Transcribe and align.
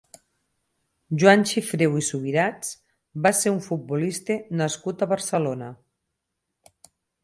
Joan 1.23 1.45
Xifreu 1.51 1.99
i 1.99 2.01
Subirats 2.09 2.73
va 3.29 3.35
ser 3.43 3.55
un 3.59 3.63
futbolista 3.69 4.41
nascut 4.65 5.05
a 5.09 5.13
Barcelona. 5.17 5.75